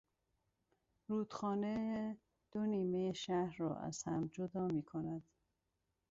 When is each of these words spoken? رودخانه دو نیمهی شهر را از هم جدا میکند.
رودخانه 1.07 1.75
دو 2.51 2.65
نیمهی 2.65 3.13
شهر 3.13 3.55
را 3.57 3.75
از 3.75 4.03
هم 4.03 4.29
جدا 4.33 4.67
میکند. 4.67 5.23